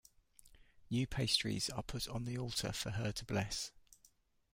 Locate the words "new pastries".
0.89-1.69